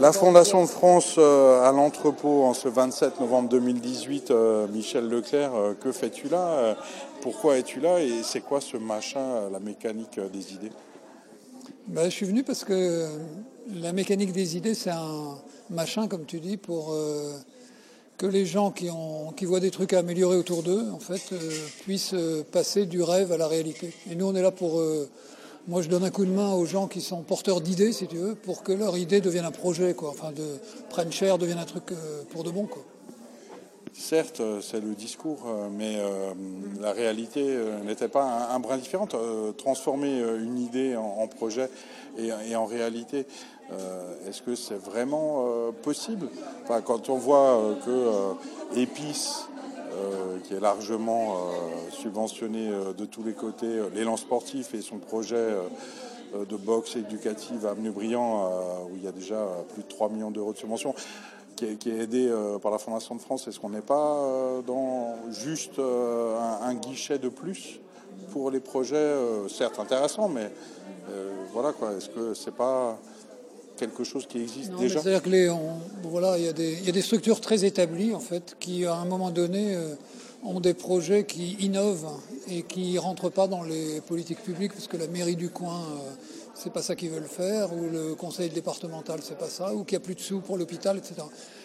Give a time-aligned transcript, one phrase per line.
[0.00, 5.54] La Fondation de France euh, à l'entrepôt en ce 27 novembre 2018, euh, Michel Leclerc,
[5.54, 6.74] euh, que fais-tu là
[7.20, 10.72] Pourquoi es-tu là Et c'est quoi ce machin, la mécanique des idées?
[11.86, 13.08] Ben, Je suis venu parce que
[13.74, 15.36] la mécanique des idées, c'est un
[15.68, 16.96] machin, comme tu dis, pour
[18.16, 21.20] que les gens qui, ont, qui voient des trucs à améliorer autour d'eux, en fait,
[21.82, 22.14] puissent
[22.52, 23.92] passer du rêve à la réalité.
[24.10, 24.80] Et nous, on est là pour
[25.70, 28.16] moi, je donne un coup de main aux gens qui sont porteurs d'idées, si tu
[28.16, 30.10] veux, pour que leur idée devienne un projet, quoi.
[30.10, 30.42] Enfin, de
[30.88, 32.82] prenne cher, devienne un truc euh, pour de bon, quoi.
[33.92, 35.96] Certes, euh, c'est le discours, euh, mais
[36.80, 39.14] la réalité n'était pas un, brin différente.
[39.58, 41.70] transformer une idée en, projet
[42.18, 43.26] et, en réalité,
[44.26, 46.28] est-ce que c'est vraiment possible?
[46.84, 48.34] Quand on voit que
[48.76, 49.49] Épice euh,
[50.44, 55.48] qui est largement euh, subventionné euh, de tous les côtés, l'élan sportif et son projet
[56.34, 58.48] de boxe éducative à Avenue-Briand,
[58.90, 60.94] où il y a déjà plus de 3 millions d'euros de subvention,
[61.56, 62.32] qui est, aidé
[62.62, 63.48] par la Fondation de France.
[63.48, 67.80] Est-ce qu'on n'est pas dans juste un, guichet de plus
[68.32, 69.12] pour les projets,
[69.48, 70.52] certes intéressants, mais
[71.52, 72.96] voilà quoi, est-ce que c'est pas
[73.80, 75.48] quelque chose qui existe déjà C'est-à-dire que
[76.04, 79.74] voilà, il y, a des, structures très établies en fait qui à un moment donné
[79.74, 79.94] euh,
[80.44, 82.10] ont des projets qui innovent
[82.48, 86.10] et qui rentrent pas dans les politiques publiques parce que la mairie du coin euh,
[86.54, 89.96] c'est pas ça qu'ils veulent faire ou le conseil départemental c'est pas ça ou qu'il
[89.96, 91.14] n'y a plus de sous pour l'hôpital etc.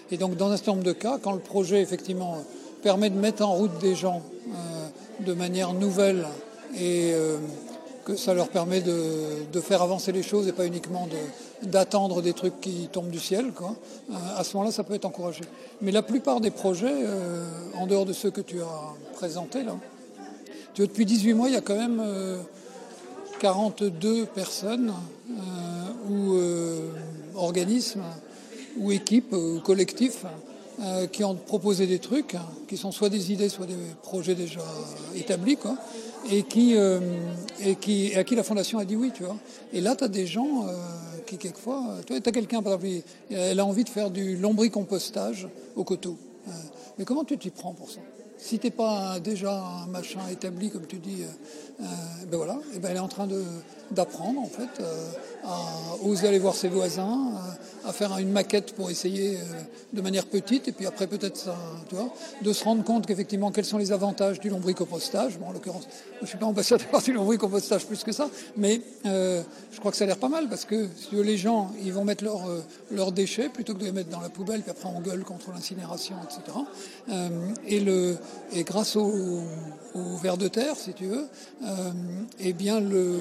[0.09, 2.37] Et donc dans un certain nombre de cas, quand le projet effectivement
[2.81, 6.25] permet de mettre en route des gens euh, de manière nouvelle
[6.79, 7.13] et
[8.05, 11.07] que ça leur permet de, faire avancer les choses et pas uniquement
[11.63, 13.51] d'attendre des trucs qui tombent du ciel.
[13.51, 13.75] Quoi.
[14.11, 15.41] Euh, à ce moment-là, ça peut être encouragé.
[15.81, 17.43] Mais la plupart des projets, euh,
[17.75, 19.75] en dehors de ceux que tu as présentés, là,
[20.75, 22.03] tu vois, depuis 18 mois, il y a quand même
[23.39, 24.93] 42 euh, personnes
[26.07, 26.37] ou
[27.35, 28.03] organismes
[28.77, 30.25] ou équipes ou collectifs
[31.11, 32.35] qui ont proposé des trucs,
[32.67, 34.61] qui sont soit des idées, soit des projets déjà
[35.15, 35.77] établis, quoi,
[36.31, 36.99] et qui, euh,
[37.63, 39.37] et qui, à qui la fondation a dit oui, tu vois.
[39.73, 40.73] Et là, tu as des gens euh,
[41.25, 45.83] qui, quelquefois, tu as quelqu'un, par exemple, elle a envie de faire du lombricompostage au
[45.83, 46.17] coteau.
[46.47, 46.51] Euh,
[46.97, 47.99] mais comment tu t'y prends pour ça?
[48.37, 51.23] Si t'es pas déjà un machin établi, comme tu dis,
[51.79, 53.27] ben voilà, et ben elle est en train
[53.91, 54.83] d'apprendre, en fait,
[55.43, 57.33] à oser aller voir ses voisins,
[57.85, 59.37] à faire une maquette pour essayer
[59.93, 61.55] de manière petite, et puis après peut-être ça,
[61.87, 62.09] tu vois,
[62.41, 65.37] de se rendre compte qu'effectivement, quels sont les avantages du lombricompostage.
[65.39, 65.87] Bon, en l'occurrence,
[66.17, 69.41] je ne suis pas ambassadeur du lombricompostage plus que ça, mais euh,
[69.71, 72.03] je crois que ça a l'air pas mal, parce que si les gens, ils vont
[72.03, 74.99] mettre euh, leurs déchets plutôt que de les mettre dans la poubelle, puis après on
[74.99, 76.57] gueule contre l'incinération, etc.
[77.09, 77.29] Euh,
[77.67, 78.17] et, le,
[78.53, 79.11] et grâce au,
[79.93, 81.27] au de terre, si tu veux,
[82.39, 83.19] eh bien le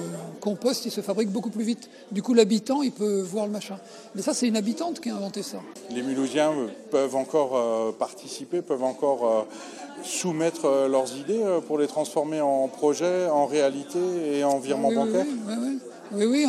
[0.55, 1.89] compost, il se fabrique beaucoup plus vite.
[2.11, 3.77] Du coup, l'habitant, il peut voir le machin.
[4.15, 5.57] Mais ça, c'est une habitante qui a inventé ça.
[5.91, 6.53] Les Mulhousiens
[6.91, 9.41] peuvent encore euh, participer, peuvent encore euh,
[10.03, 13.99] soumettre euh, leurs idées pour les transformer en projet, en réalité
[14.33, 15.25] et en virement bancaire?
[16.13, 16.45] Oui, oui,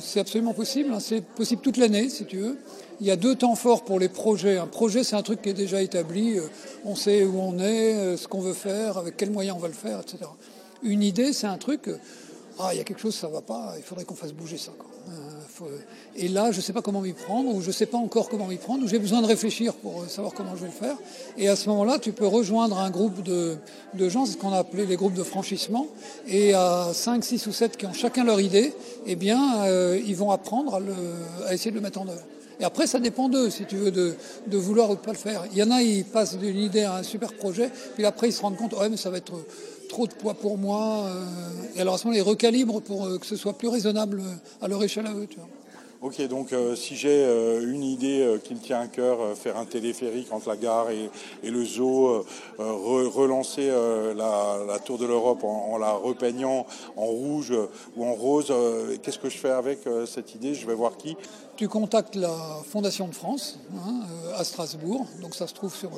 [0.00, 0.92] c'est absolument possible.
[0.92, 1.00] Hein.
[1.00, 2.58] C'est possible toute l'année, si tu veux.
[3.00, 4.56] Il y a deux temps forts pour les projets.
[4.56, 6.38] Un projet, c'est un truc qui est déjà établi.
[6.84, 9.74] On sait où on est, ce qu'on veut faire, avec quels moyens on va le
[9.74, 10.30] faire, etc.
[10.82, 11.90] Une idée, c'est un truc
[12.58, 14.72] ah, il y a quelque chose, ça va pas, il faudrait qu'on fasse bouger ça.
[15.08, 15.78] Euh,
[16.16, 18.28] et là, je ne sais pas comment m'y prendre, ou je ne sais pas encore
[18.28, 20.72] comment m'y prendre, ou j'ai besoin de réfléchir pour euh, savoir comment je vais le
[20.72, 20.96] faire.
[21.36, 23.58] Et à ce moment-là, tu peux rejoindre un groupe de,
[24.08, 25.86] gens, c'est ce qu'on a appelé les groupes de franchissement,
[26.26, 28.72] et à 5, 6 ou 7 qui ont chacun leur idée,
[29.06, 30.80] eh bien, euh, ils vont apprendre
[31.46, 32.24] à, essayer de le mettre en œuvre.
[32.58, 34.16] Et après, ça dépend d'eux, si tu veux, de,
[34.56, 35.44] vouloir ou de pas le faire.
[35.52, 38.32] Il y en a, ils passent d'une idée à un super projet, puis après, ils
[38.32, 39.34] se rendent compte, ouais, mais ça va être
[39.88, 41.06] trop de poids pour moi.
[41.06, 44.20] Euh, et alors à ce moment-là, ils recalibrent pour euh, que ce soit plus raisonnable
[44.20, 45.26] euh, à leur échelle à eux.
[46.02, 47.24] Ok, donc si j'ai
[47.62, 51.10] une idée qui me tient à cœur, faire un téléphérique entre la gare et,
[51.42, 52.26] le zoo,
[52.58, 53.70] relancer
[54.14, 57.54] la, Tour de l'Europe en, la repeignant en rouge
[57.96, 58.52] ou en rose,
[59.02, 60.54] qu'est-ce que je fais avec cette idée?
[60.54, 61.16] Je vais voir qui.
[61.56, 62.36] Tu contactes la
[62.68, 64.00] Fondation de France hein,
[64.36, 65.90] à Strasbourg, donc ça se trouve sur,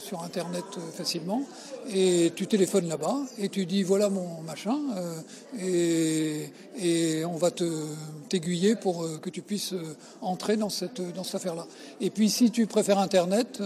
[0.00, 1.42] sur Internet facilement,
[1.88, 4.76] et tu téléphones là-bas et tu dis voilà mon machin,
[5.60, 7.52] et, et, on va
[8.28, 9.74] t'aiguiller pour que tu puisses
[10.20, 11.66] entrer dans cette, dans cette affaire-là.
[12.00, 13.62] Et puis si tu préfères Internet,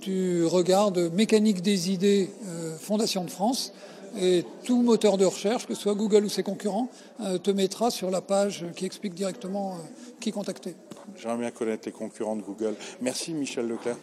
[0.00, 2.30] tu regardes Mécanique des idées
[2.80, 3.72] Fondation de France,
[4.18, 6.88] et tout moteur de recherche, que ce soit Google ou ses concurrents,
[7.20, 9.76] euh, te mettra sur la page qui explique directement euh,
[10.20, 10.74] qui contacter.
[11.16, 12.74] J'aimerais bien connaître les concurrents de Google.
[13.00, 13.96] Merci Michel Leclerc.